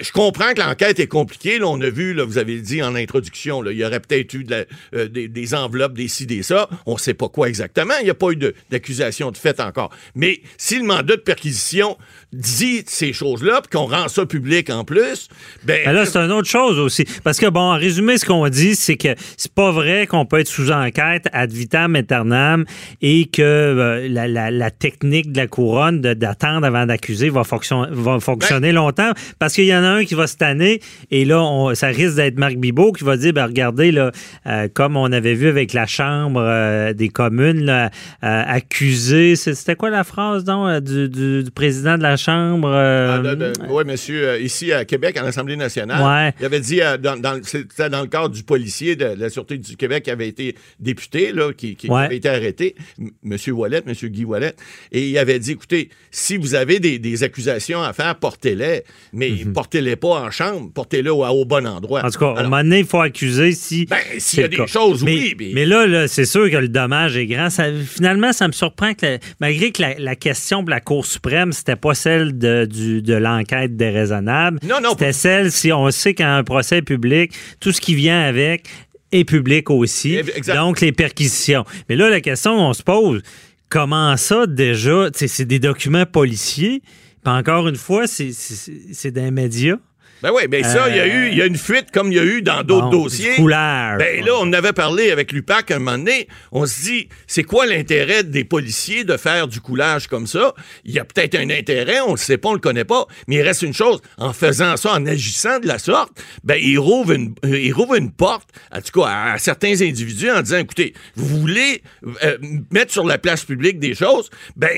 je 0.00 0.12
comprends 0.12 0.52
que 0.52 0.60
l'enquête 0.60 1.00
est 1.00 1.06
compliquée. 1.06 1.58
Là, 1.58 1.66
on 1.66 1.80
a 1.80 1.90
vu, 1.90 2.14
là, 2.14 2.24
vous 2.24 2.38
avez 2.38 2.60
dit 2.60 2.82
en 2.82 2.94
introduction, 2.94 3.62
là, 3.62 3.72
il 3.72 3.78
y 3.78 3.84
aurait 3.84 4.00
peut-être 4.00 4.34
eu 4.34 4.44
de 4.44 4.50
la- 4.92 5.08
des, 5.08 5.28
des 5.28 5.54
enveloppes, 5.54 5.94
des 5.94 6.08
ci, 6.08 6.26
des 6.26 6.42
ça. 6.42 6.68
On 6.86 6.94
ne 6.94 6.98
sait 6.98 7.14
pas 7.14 7.28
quoi 7.28 7.48
exactement. 7.48 7.94
Il 8.00 8.04
n'y 8.04 8.10
a 8.10 8.14
pas 8.14 8.30
eu 8.30 8.36
de- 8.36 8.54
d'accusation 8.70 9.30
de, 9.30 9.36
fait 9.36 9.60
encore. 9.60 9.90
Mais 10.14 10.40
si 10.56 10.78
le 10.78 10.84
mandat 10.84 11.16
de 11.16 11.20
perquisition 11.22 11.96
dit 12.32 12.82
ces 12.86 13.12
choses-là, 13.14 13.62
puis 13.62 13.78
qu'on 13.78 13.86
rend 13.86 14.08
ça 14.08 14.26
public 14.26 14.68
en 14.70 14.84
plus, 14.84 15.28
ben, 15.64 15.80
Mais 15.86 15.92
là, 15.94 16.04
c'est 16.04 16.18
une 16.18 16.30
autre 16.32 16.48
chose 16.48 16.78
aussi. 16.78 17.04
Parce 17.24 17.38
que, 17.38 17.46
bon, 17.46 17.60
en 17.60 17.76
résumé, 17.76 18.18
ce 18.18 18.26
qu'on 18.26 18.46
dit, 18.48 18.74
c'est 18.74 18.96
que 18.98 19.14
c'est 19.38 19.52
pas 19.52 19.70
vrai 19.70 20.06
qu'on 20.06 20.26
peut 20.26 20.38
être 20.40 20.48
sous 20.48 20.70
enquête 20.70 21.26
ad 21.32 21.50
vitam 21.52 21.96
aeternam 21.96 22.64
et 23.00 23.26
que 23.26 23.40
euh, 23.42 24.08
la, 24.10 24.28
la- 24.28 24.50
la 24.50 24.70
technique 24.70 25.32
de 25.32 25.38
la 25.38 25.46
couronne 25.46 26.00
d'attendre 26.02 26.66
avant 26.66 26.84
d'accuser 26.84 27.30
va, 27.30 27.44
fonction- 27.44 27.86
va 27.90 28.20
fonctionner 28.20 28.72
longtemps. 28.72 29.12
Parce 29.38 29.54
qu'il 29.54 29.64
y 29.64 29.74
en 29.74 29.82
a 29.82 29.88
un 29.88 30.04
qui 30.04 30.14
va 30.14 30.26
se 30.26 30.36
tanner 30.36 30.80
et 31.10 31.24
là, 31.24 31.42
on- 31.42 31.74
ça 31.74 31.86
risque 31.88 32.16
d'être 32.16 32.38
Marc 32.38 32.56
Bibot 32.56 32.92
qui 32.92 33.04
va 33.04 33.16
dire, 33.16 33.32
ben, 33.32 33.46
regardez, 33.46 33.90
là, 33.90 34.12
euh, 34.46 34.68
comme 34.72 34.96
on 34.98 35.10
avait 35.12 35.34
vu 35.34 35.48
avec 35.48 35.72
la 35.72 35.86
Chambre 35.86 36.42
euh, 36.44 36.92
des 36.92 37.08
communes, 37.08 37.64
là, 37.64 37.90
accusé, 38.22 39.36
c'est- 39.36 39.54
c'était 39.54 39.76
quoi 39.76 39.90
la 39.90 40.04
phrase, 40.04 40.44
donc, 40.44 40.82
du, 40.82 41.08
du- 41.08 41.44
du 41.44 41.50
président 41.50 41.96
de 41.96 42.02
la 42.02 42.16
Chambre? 42.18 42.68
euh, 42.70 43.52
oui, 43.70 43.84
monsieur, 43.86 44.28
euh, 44.28 44.38
ici 44.40 44.72
à 44.72 44.84
Québec, 44.84 45.16
à 45.16 45.22
l'Assemblée 45.22 45.56
nationale, 45.56 46.02
Ouais. 46.02 46.34
il 46.40 46.44
avait 46.46 46.60
dit, 46.60 46.80
euh, 46.82 46.96
dans, 46.98 47.16
dans- 47.20 47.40
c'était 47.42 47.88
dans 47.88 48.00
le 48.02 48.06
cadre 48.08 48.28
du 48.30 48.42
policier 48.42 48.96
de 48.96 49.06
la 49.18 49.30
Sûreté 49.30 49.56
du 49.58 49.76
Québec 49.76 50.04
qui 50.04 50.10
avait 50.10 50.28
été 50.28 50.54
député, 50.80 51.32
là, 51.32 51.52
qui, 51.52 51.76
qui 51.76 51.88
Ouais. 51.88 52.02
avait 52.04 52.16
été 52.16 52.28
arrêté, 52.28 52.74
monsieur 53.22 53.52
Wallet, 53.52 53.82
monsieur 53.86 54.08
Guy 54.08 54.24
Wallet, 54.24 54.54
et 54.92 55.08
il 55.08 55.18
avait 55.18 55.38
dit, 55.38 55.52
écoutez, 55.52 55.88
si 56.10 56.36
vous 56.36 56.54
avez 56.54 56.80
des, 56.80 56.98
des 56.98 57.22
accusations 57.22 57.82
à 57.82 57.92
faire, 57.92 58.14
portez-les, 58.16 58.82
mais 59.12 59.30
portez-les 59.54 59.96
pas 59.96 60.20
en 60.20 60.30
chambre, 60.30 60.70
portez-les 60.74 61.10
au, 61.10 61.24
au 61.24 61.44
bon 61.44 61.66
endroit. 61.66 62.04
En 62.04 62.10
tout 62.10 62.18
cas, 62.18 62.34
à 62.36 62.40
un 62.40 62.42
moment 62.44 62.62
donné, 62.62 62.80
il 62.80 62.86
faut 62.86 63.00
accuser 63.00 63.52
si. 63.52 63.86
Ben, 63.86 63.96
s'il 64.18 64.40
y 64.40 64.44
a 64.44 64.48
des 64.48 64.56
cas. 64.56 64.66
choses, 64.66 65.04
mais, 65.04 65.12
oui, 65.14 65.34
mais- 65.38 65.50
Mais 65.54 65.66
là, 65.66 65.86
là, 65.86 66.08
c'est 66.08 66.24
sûr 66.24 66.50
que 66.50 66.56
le 66.56 66.68
dommage 66.68 67.16
est 67.16 67.26
grand. 67.26 67.50
Ça- 67.50 67.70
finalement, 67.72 68.32
ça 68.32 68.46
me 68.48 68.52
surprend 68.52 68.94
que, 68.94 69.06
la- 69.06 69.18
malgré 69.40 69.70
que 69.72 69.82
la, 69.82 69.94
la 69.98 70.16
question 70.16 70.62
de 70.62 70.70
la 70.70 70.80
Cour 70.80 71.06
suprême, 71.06 71.52
c'était 71.52 71.76
pas 71.76 71.94
celle 72.08 72.38
de, 72.38 72.64
du- 72.64 73.02
de 73.02 73.14
l'enquête 73.14 73.76
déraisonnable. 73.76 74.58
Non, 74.66 74.80
non, 74.82 74.90
C'était 74.90 75.12
celle, 75.12 75.52
si 75.52 75.72
on 75.72 75.90
sait 75.90 76.14
qu'un 76.14 76.42
procès 76.42 76.80
public, 76.80 77.32
tout 77.60 77.70
ce 77.72 77.80
qui 77.82 77.94
vient 77.94 78.22
avec 78.22 78.66
est 79.12 79.24
public 79.24 79.68
aussi. 79.70 80.16
Exact. 80.16 80.54
Donc, 80.54 80.80
les 80.80 80.92
perquisitions. 80.92 81.64
Mais 81.88 81.96
là, 81.96 82.08
la 82.08 82.20
question 82.20 82.56
qu'on 82.56 82.72
se 82.72 82.82
pose, 82.82 83.20
comment 83.68 84.16
ça, 84.16 84.46
déjà, 84.46 85.08
c'est 85.14 85.44
des 85.44 85.58
documents 85.58 86.06
policiers, 86.06 86.82
puis 87.24 87.32
encore 87.34 87.68
une 87.68 87.76
fois, 87.76 88.06
c'est 88.06 89.10
des 89.10 89.30
médias? 89.30 89.76
Ben 90.22 90.30
oui, 90.34 90.48
ben 90.48 90.64
ça, 90.64 90.88
il 90.88 90.96
y 90.96 91.00
a 91.00 91.06
eu, 91.06 91.28
il 91.30 91.36
y 91.36 91.42
a 91.42 91.46
une 91.46 91.56
fuite 91.56 91.90
comme 91.92 92.10
il 92.10 92.16
y 92.16 92.18
a 92.18 92.24
eu 92.24 92.42
dans 92.42 92.62
d'autres 92.64 92.90
Bon, 92.90 93.02
dossiers. 93.04 93.36
coulage. 93.36 93.98
Ben 93.98 94.24
là, 94.24 94.32
on 94.38 94.42
en 94.48 94.52
avait 94.52 94.72
parlé 94.72 95.10
avec 95.12 95.30
l'UPAC 95.32 95.70
un 95.70 95.78
moment 95.78 95.96
donné. 95.98 96.26
On 96.50 96.66
se 96.66 96.82
dit, 96.82 97.08
c'est 97.26 97.44
quoi 97.44 97.66
l'intérêt 97.66 98.24
des 98.24 98.44
policiers 98.44 99.04
de 99.04 99.16
faire 99.16 99.46
du 99.46 99.60
coulage 99.60 100.08
comme 100.08 100.26
ça? 100.26 100.54
Il 100.84 100.92
y 100.92 100.98
a 100.98 101.04
peut-être 101.04 101.36
un 101.36 101.50
intérêt, 101.50 102.00
on 102.00 102.12
le 102.12 102.16
sait 102.18 102.36
pas, 102.38 102.48
on 102.48 102.54
le 102.54 102.58
connaît 102.58 102.84
pas, 102.84 103.06
mais 103.28 103.36
il 103.36 103.42
reste 103.42 103.62
une 103.62 103.72
chose, 103.74 104.00
en 104.16 104.32
faisant 104.32 104.76
ça, 104.76 104.92
en 104.94 105.06
agissant 105.06 105.60
de 105.60 105.66
la 105.68 105.78
sorte, 105.78 106.10
ben, 106.42 106.58
il 106.60 106.78
rouvre 106.78 107.12
une, 107.12 107.34
euh, 107.44 107.58
il 107.58 107.72
rouvre 107.72 107.94
une 107.94 108.10
porte, 108.10 108.48
en 108.74 108.80
tout 108.80 109.00
cas, 109.00 109.06
à, 109.08 109.32
à 109.34 109.38
certains 109.38 109.80
individus 109.82 110.30
en 110.30 110.42
disant, 110.42 110.58
écoutez, 110.58 110.94
vous 111.14 111.38
voulez 111.40 111.82
euh, 112.24 112.38
mettre 112.72 112.92
sur 112.92 113.04
la 113.06 113.18
place 113.18 113.44
publique 113.44 113.78
des 113.78 113.94
choses, 113.94 114.30
ben, 114.56 114.76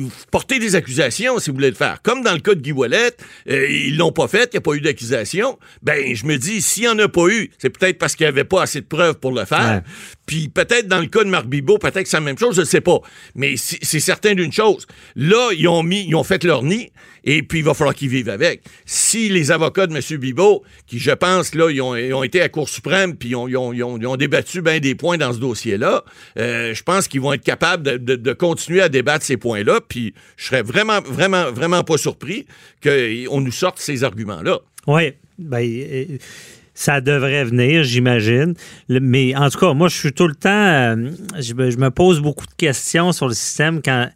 vous 0.00 0.10
portez 0.30 0.58
des 0.58 0.74
accusations 0.74 1.38
si 1.38 1.50
vous 1.50 1.56
voulez 1.56 1.70
le 1.70 1.76
faire. 1.76 2.00
Comme 2.02 2.22
dans 2.22 2.32
le 2.32 2.40
cas 2.40 2.54
de 2.54 2.60
Guy 2.60 2.72
Ouellet, 2.72 3.12
euh, 3.48 3.68
ils 3.68 3.96
l'ont 3.96 4.12
pas 4.12 4.28
fait, 4.28 4.50
il 4.52 4.56
n'y 4.56 4.58
a 4.58 4.60
pas 4.62 4.69
eu 4.74 4.80
d'accusation. 4.80 5.58
Ben, 5.82 6.14
je 6.14 6.26
me 6.26 6.36
dis, 6.36 6.62
s'il 6.62 6.84
n'y 6.84 6.88
en 6.88 6.98
a 6.98 7.08
pas 7.08 7.28
eu, 7.28 7.50
c'est 7.58 7.70
peut-être 7.70 7.98
parce 7.98 8.16
qu'il 8.16 8.24
n'y 8.24 8.28
avait 8.28 8.44
pas 8.44 8.62
assez 8.62 8.80
de 8.80 8.86
preuves 8.86 9.18
pour 9.18 9.32
le 9.32 9.44
faire. 9.44 9.82
Ouais. 9.84 9.92
Puis 10.26 10.48
peut-être 10.48 10.86
dans 10.86 11.00
le 11.00 11.06
cas 11.06 11.24
de 11.24 11.28
Marc 11.28 11.46
Bibot, 11.46 11.78
peut-être 11.78 12.02
que 12.02 12.08
c'est 12.08 12.16
la 12.16 12.22
même 12.22 12.38
chose, 12.38 12.56
je 12.56 12.60
ne 12.60 12.66
sais 12.66 12.80
pas. 12.80 13.00
Mais 13.34 13.56
c'est 13.56 13.78
c'est 13.82 14.00
certain 14.00 14.34
d'une 14.34 14.52
chose. 14.52 14.86
Là, 15.16 15.50
ils 15.56 15.68
ont 15.68 15.82
mis, 15.82 16.06
ils 16.06 16.14
ont 16.14 16.24
fait 16.24 16.44
leur 16.44 16.62
nid, 16.62 16.92
et 17.24 17.42
puis 17.42 17.58
il 17.58 17.64
va 17.64 17.74
falloir 17.74 17.94
qu'ils 17.94 18.08
vivent 18.08 18.28
avec. 18.28 18.62
Si 18.86 19.28
les 19.28 19.50
avocats 19.50 19.86
de 19.86 19.94
M. 19.94 20.18
Bibot, 20.18 20.62
qui 20.86 20.98
je 20.98 21.10
pense, 21.10 21.54
là, 21.54 21.70
ils 21.70 21.80
ont, 21.80 22.22
été 22.22 22.40
à 22.40 22.48
Cour 22.48 22.68
suprême, 22.68 23.16
puis 23.16 23.30
ils 23.30 23.36
ont, 23.36 24.16
débattu 24.16 24.62
bien 24.62 24.78
des 24.80 24.94
points 24.94 25.18
dans 25.18 25.32
ce 25.32 25.38
dossier-là, 25.38 26.04
euh, 26.38 26.74
je 26.74 26.82
pense 26.82 27.08
qu'ils 27.08 27.20
vont 27.20 27.32
être 27.32 27.44
capables 27.44 27.82
de, 28.04 28.32
continuer 28.32 28.80
à 28.80 28.88
débattre 28.88 29.24
ces 29.24 29.36
points-là, 29.36 29.80
puis 29.86 30.14
je 30.36 30.46
serais 30.46 30.62
vraiment, 30.62 31.00
vraiment, 31.00 31.50
vraiment 31.50 31.82
pas 31.82 31.98
surpris 31.98 32.46
qu'on 32.82 33.40
nous 33.40 33.52
sorte 33.52 33.78
ces 33.78 34.04
arguments-là. 34.04 34.60
Oui, 34.86 35.12
ben, 35.38 36.18
ça 36.74 37.00
devrait 37.00 37.44
venir, 37.44 37.84
j'imagine. 37.84 38.54
Mais 38.88 39.34
en 39.36 39.50
tout 39.50 39.58
cas, 39.58 39.74
moi, 39.74 39.88
je 39.88 39.98
suis 39.98 40.12
tout 40.12 40.26
le 40.26 40.34
temps. 40.34 40.48
euh, 40.48 41.10
je 41.38 41.54
me 41.54 41.90
pose 41.90 42.20
beaucoup 42.20 42.46
de 42.46 42.54
questions 42.56 43.12
sur 43.12 43.28
le 43.28 43.34
système 43.34 43.82
quand. 43.82 44.08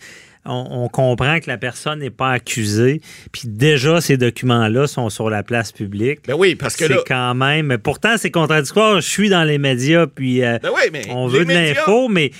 On, 0.46 0.66
on 0.84 0.88
comprend 0.88 1.40
que 1.40 1.48
la 1.48 1.56
personne 1.58 2.00
n'est 2.00 2.10
pas 2.10 2.30
accusée, 2.30 3.00
puis 3.32 3.42
déjà 3.46 4.00
ces 4.00 4.16
documents-là 4.16 4.86
sont 4.86 5.08
sur 5.10 5.30
la 5.30 5.42
place 5.42 5.72
publique. 5.72 6.20
Ben 6.26 6.34
oui, 6.34 6.54
parce 6.54 6.76
que 6.76 6.86
c'est 6.86 6.92
là. 6.94 7.00
quand 7.06 7.34
même. 7.34 7.66
mais 7.66 7.78
Pourtant, 7.78 8.16
c'est 8.18 8.30
contradictoire. 8.30 9.00
Je 9.00 9.08
suis 9.08 9.28
dans 9.28 9.44
les 9.44 9.58
médias, 9.58 10.06
puis 10.06 10.42
euh, 10.44 10.58
Ben 10.62 10.70
oui, 10.74 10.82
mais 10.92 11.02
on 11.10 11.26
veut 11.28 11.44
de 11.44 11.52
l'info, 11.52 12.08
mais 12.08 12.30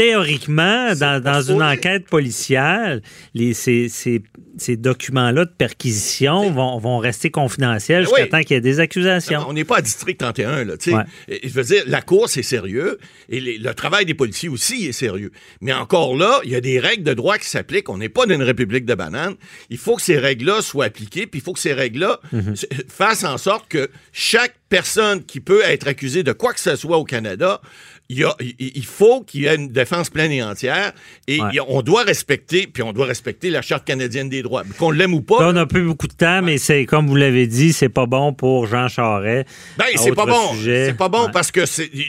théoriquement, 0.00 0.94
dans, 0.94 1.22
dans 1.22 1.42
une 1.42 1.62
enquête 1.62 2.06
policière, 2.06 2.98
les, 3.34 3.54
ces, 3.54 3.88
ces- 3.88 4.22
ces 4.56 4.76
documents-là 4.76 5.44
de 5.46 5.50
perquisition 5.50 6.50
vont, 6.50 6.78
vont 6.78 6.98
rester 6.98 7.30
confidentiels 7.30 8.02
Ben 8.04 8.08
jusqu'à 8.08 8.22
oui. 8.24 8.28
temps 8.28 8.40
qu'il 8.40 8.50
y 8.52 8.58
ait 8.58 8.60
des 8.60 8.80
accusations. 8.80 9.40
On 9.48 9.52
n'est 9.52 9.64
pas 9.64 9.78
à 9.78 9.82
District 9.82 10.18
31, 10.18 10.64
là. 10.64 10.74
Ouais. 10.86 11.38
Je 11.44 11.48
veux 11.48 11.62
dire, 11.62 11.82
la 11.86 12.02
cour, 12.02 12.28
c'est 12.28 12.42
sérieux, 12.42 12.98
et 13.28 13.40
les- 13.40 13.58
le 13.58 13.72
travail 13.74 14.04
des 14.06 14.14
policiers 14.14 14.48
aussi 14.48 14.86
est 14.86 14.92
sérieux. 14.92 15.30
Mais 15.60 15.72
encore 15.72 16.16
là, 16.16 16.40
il 16.44 16.50
y 16.50 16.56
a 16.56 16.60
des 16.60 16.78
règles 16.78 17.04
de 17.04 17.14
droit 17.14 17.38
qui 17.38 17.46
s'appliquent. 17.50 17.88
On 17.88 17.98
n'est 17.98 18.08
pas 18.08 18.26
dans 18.26 18.34
une 18.34 18.42
république 18.42 18.84
de 18.86 18.94
bananes. 18.94 19.34
Il 19.70 19.78
faut 19.78 19.96
que 19.96 20.02
ces 20.02 20.18
règles-là 20.18 20.62
soient 20.62 20.86
appliquées, 20.86 21.26
puis 21.26 21.40
il 21.40 21.42
faut 21.42 21.52
que 21.52 21.58
ces 21.60 21.72
règles-là 21.72 22.20
Mhm. 22.32 22.54
fassent 22.88 23.24
en 23.24 23.38
sorte 23.38 23.68
que 23.68 23.90
chaque 24.12 24.54
personne 24.68 25.24
qui 25.24 25.40
peut 25.40 25.62
être 25.64 25.88
accusée 25.88 26.22
de 26.22 26.32
quoi 26.32 26.52
que 26.52 26.60
ce 26.60 26.76
soit 26.76 26.96
au 26.98 27.04
Canada, 27.04 27.60
il, 28.10 28.24
a- 28.24 28.34
faut 28.84 29.22
qu'il 29.22 29.42
y 29.42 29.46
ait 29.46 29.54
une 29.54 29.68
défense 29.68 30.10
pleine 30.10 30.32
et 30.32 30.42
entière, 30.42 30.92
et 31.28 31.40
Ouais. 31.40 31.58
on 31.68 31.80
doit 31.82 32.02
respecter, 32.02 32.66
puis 32.66 32.82
on 32.82 32.92
doit 32.92 33.06
respecter 33.06 33.50
la 33.50 33.62
Charte 33.62 33.84
canadienne 33.86 34.28
des 34.28 34.42
droits. 34.42 34.62
Qu'on 34.78 34.90
l'aime 34.90 35.14
ou 35.14 35.20
pas, 35.22 35.40
Là, 35.40 35.48
on 35.48 35.52
n'a 35.52 35.66
plus 35.66 35.84
beaucoup 35.84 36.08
de 36.08 36.12
temps, 36.14 36.42
mais 36.42 36.58
c'est 36.58 36.84
comme 36.86 37.06
vous 37.06 37.14
l'avez 37.16 37.46
dit, 37.46 37.72
c'est 37.72 37.88
pas 37.88 38.06
bon 38.06 38.32
pour 38.32 38.66
Jean 38.66 38.88
Charest. 38.88 39.46
Ben, 39.78 39.84
c'est 39.96 40.12
pas 40.14 40.26
bon. 40.26 40.54
C'est 40.62 40.96
pas 40.98 41.08
bon 41.08 41.26
Ouais. 41.26 41.30
parce 41.32 41.50
que 41.52 41.60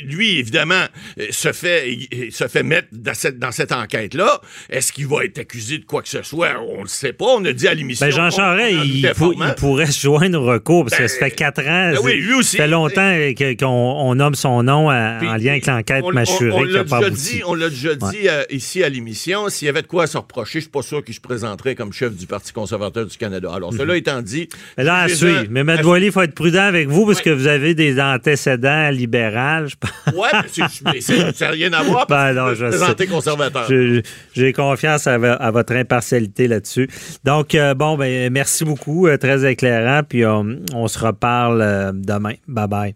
lui, 0.05 0.39
évidemment, 0.39 0.85
euh, 1.19 1.27
se 1.29 1.51
fait, 1.51 1.91
il- 2.11 2.31
se 2.31 2.47
fait 2.47 2.63
mettre 2.63 2.87
dans 2.91 3.13
cette, 3.13 3.37
dans 3.39 3.51
cette 3.51 3.71
enquête-là. 3.71 4.41
Est-ce 4.69 4.91
qu'il 4.91 5.07
va 5.07 5.23
être 5.25 5.37
accusé 5.39 5.77
de 5.77 5.85
quoi 5.85 6.01
que 6.01 6.09
ce 6.09 6.23
soit? 6.23 6.49
On 6.77 6.81
le 6.81 6.87
sait 6.87 7.13
pas. 7.13 7.25
On 7.25 7.45
a 7.45 7.53
dit 7.53 7.67
à 7.67 7.73
l'émission. 7.73 8.05
Ben 8.07 8.11
Jean 8.11 8.29
Charest, 8.31 8.75
on 8.79 8.83
il, 8.83 9.53
pourrait 9.57 9.85
se 9.85 10.01
joindre 10.01 10.41
au 10.41 10.45
recours 10.45 10.85
parce 10.85 10.95
que 10.97 11.03
Ben, 11.03 11.07
ça 11.07 11.17
fait 11.19 11.31
quatre 11.31 11.61
ans. 11.61 11.91
ben 11.93 11.99
oui, 12.03 12.11
c'est- 12.13 12.17
lui 12.17 12.33
aussi. 12.33 12.57
Ça 12.57 12.63
fait 12.63 12.69
longtemps 12.69 13.17
qu'on 13.59 13.67
on 13.67 14.15
nomme 14.15 14.35
son 14.35 14.63
nom 14.63 14.89
à- 14.89 15.17
Puis, 15.19 15.27
en 15.29 15.35
lien 15.35 15.51
avec 15.51 15.65
l'enquête 15.67 15.90
on- 16.03 16.63
l'a 16.63 16.79
n'a 16.79 16.83
pas 16.83 16.97
déjà 16.99 17.07
abouti. 17.07 17.33
dit, 17.35 17.41
On 17.45 17.53
l'a 17.55 17.69
déjà 17.69 17.95
dit 17.95 18.27
euh, 18.29 18.43
ici 18.49 18.83
à 18.83 18.89
l'émission. 18.89 19.49
S'il 19.49 19.65
y 19.65 19.69
avait 19.69 19.81
de 19.81 19.87
quoi 19.87 20.07
se 20.07 20.17
reprocher, 20.17 20.59
je 20.59 20.63
suis 20.65 20.71
pas 20.71 20.81
sûr 20.81 21.03
qu'il 21.03 21.13
se 21.15 21.19
présenterait 21.21 21.75
comme 21.75 21.91
chef 21.93 22.15
du 22.15 22.27
Parti 22.27 22.53
conservateur 22.53 23.05
du 23.05 23.17
Canada. 23.17 23.49
Alors, 23.53 23.73
cela 23.73 23.95
étant 23.97 24.21
dit. 24.21 24.47
Mais 24.77 24.83
là, 24.83 25.01
à 25.01 25.09
suivre. 25.09 25.45
Mais 25.49 25.61
M. 25.61 25.69
à- 25.69 25.99
il 25.99 26.11
faut 26.11 26.21
être 26.21 26.35
prudent 26.35 26.63
avec 26.63 26.87
vous 26.87 27.05
parce 27.05 27.17
Ouais. 27.19 27.23
que 27.25 27.29
vous 27.31 27.47
avez 27.47 27.73
des 27.75 27.99
antécédents 27.99 28.89
libéraux. 28.89 29.67
je 29.67 29.75
pense. 29.79 30.15
Ouais, 30.15 30.29
mais 30.93 31.01
ça 31.01 31.45
n'a 31.45 31.51
rien 31.51 31.71
à 31.73 31.83
voir. 31.83 32.07
Ben 32.07 32.33
non, 32.33 32.47
que 32.49 32.55
je 32.55 33.05
conservateur. 33.09 33.65
Je- 33.69 34.01
J'ai 34.33 34.53
confiance 34.53 35.07
à, 35.07 35.17
vo- 35.17 35.25
à 35.39 35.51
votre 35.51 35.73
impartialité 35.73 36.47
là-dessus. 36.47 36.87
Donc, 37.23 37.55
euh, 37.55 37.73
bon, 37.73 37.97
ben, 37.97 38.31
merci 38.31 38.63
beaucoup. 38.65 39.07
euh, 39.07 39.17
très 39.17 39.49
éclairant. 39.49 40.01
Puis 40.07 40.25
on, 40.25 40.57
on 40.73 40.87
se 40.87 40.99
reparle 40.99 41.91
demain. 41.93 42.33
Bye 42.47 42.67
bye. 42.67 42.95